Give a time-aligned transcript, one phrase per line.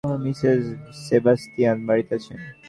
[0.23, 0.63] Mrs
[1.05, 2.39] Sebastian বাড়িতে আছেন?